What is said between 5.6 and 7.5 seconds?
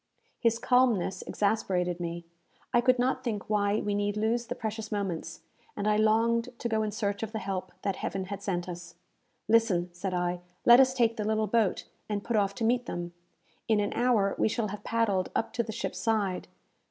and I longed to go in search of the